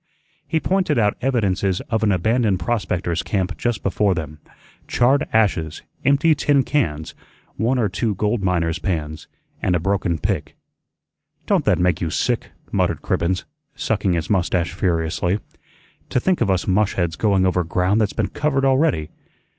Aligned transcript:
He 0.47 0.59
pointed 0.59 0.97
out 0.97 1.15
evidences 1.21 1.79
of 1.91 2.01
an 2.01 2.11
abandoned 2.11 2.59
prospector's 2.59 3.21
camp 3.21 3.55
just 3.55 3.83
before 3.83 4.15
them 4.15 4.39
charred 4.87 5.27
ashes, 5.31 5.83
empty 6.03 6.33
tin 6.33 6.63
cans, 6.63 7.13
one 7.55 7.77
or 7.77 7.87
two 7.87 8.15
gold 8.15 8.41
miner's 8.41 8.79
pans, 8.79 9.27
and 9.61 9.75
a 9.75 9.79
broken 9.79 10.17
pick. 10.17 10.55
"Don't 11.45 11.65
that 11.65 11.77
make 11.77 12.01
you 12.01 12.09
sick?" 12.09 12.49
muttered 12.71 13.03
Cribbens, 13.03 13.43
sucking 13.75 14.13
his 14.13 14.27
mustache 14.27 14.73
furiously. 14.73 15.37
"To 16.09 16.19
think 16.19 16.41
of 16.41 16.49
us 16.49 16.65
mushheads 16.65 17.15
going 17.15 17.45
over 17.45 17.63
ground 17.63 18.01
that's 18.01 18.11
been 18.13 18.29
covered 18.29 18.65
already! 18.65 19.11